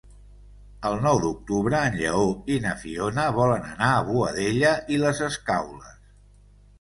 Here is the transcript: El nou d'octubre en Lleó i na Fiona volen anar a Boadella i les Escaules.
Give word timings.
El 0.89 0.95
nou 1.01 1.19
d'octubre 1.25 1.81
en 1.89 1.97
Lleó 1.99 2.23
i 2.53 2.57
na 2.63 2.71
Fiona 2.83 3.25
volen 3.35 3.67
anar 3.73 3.91
a 3.91 4.01
Boadella 4.07 4.73
i 4.97 4.97
les 5.03 5.21
Escaules. 5.27 5.93